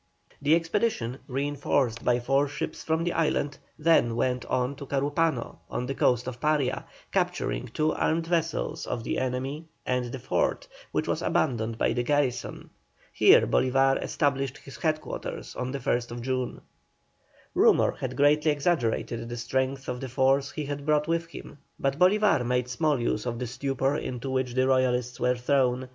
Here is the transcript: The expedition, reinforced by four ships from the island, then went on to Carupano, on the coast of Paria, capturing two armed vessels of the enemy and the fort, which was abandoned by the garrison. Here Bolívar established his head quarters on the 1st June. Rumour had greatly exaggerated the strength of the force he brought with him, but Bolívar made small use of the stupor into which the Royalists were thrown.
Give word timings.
The 0.41 0.55
expedition, 0.55 1.19
reinforced 1.27 2.03
by 2.03 2.19
four 2.19 2.47
ships 2.47 2.81
from 2.83 3.03
the 3.03 3.13
island, 3.13 3.59
then 3.77 4.15
went 4.15 4.45
on 4.45 4.75
to 4.77 4.87
Carupano, 4.87 5.59
on 5.69 5.85
the 5.85 5.93
coast 5.93 6.25
of 6.27 6.41
Paria, 6.41 6.85
capturing 7.11 7.67
two 7.67 7.93
armed 7.93 8.25
vessels 8.25 8.87
of 8.87 9.03
the 9.03 9.19
enemy 9.19 9.65
and 9.85 10.05
the 10.05 10.17
fort, 10.17 10.67
which 10.91 11.07
was 11.07 11.21
abandoned 11.21 11.77
by 11.77 11.93
the 11.93 12.01
garrison. 12.01 12.71
Here 13.13 13.45
Bolívar 13.45 14.01
established 14.01 14.57
his 14.57 14.77
head 14.77 15.01
quarters 15.01 15.55
on 15.55 15.71
the 15.71 15.77
1st 15.77 16.19
June. 16.21 16.61
Rumour 17.53 17.91
had 17.91 18.17
greatly 18.17 18.49
exaggerated 18.49 19.29
the 19.29 19.37
strength 19.37 19.87
of 19.87 20.01
the 20.01 20.09
force 20.09 20.49
he 20.49 20.65
brought 20.73 21.07
with 21.07 21.27
him, 21.27 21.59
but 21.79 21.99
Bolívar 21.99 22.43
made 22.43 22.69
small 22.69 22.99
use 22.99 23.27
of 23.27 23.37
the 23.37 23.45
stupor 23.45 23.97
into 23.97 24.31
which 24.31 24.55
the 24.55 24.67
Royalists 24.67 25.19
were 25.19 25.35
thrown. 25.35 25.89